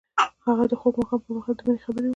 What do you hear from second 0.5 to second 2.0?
د خوږ ماښام پر مهال د مینې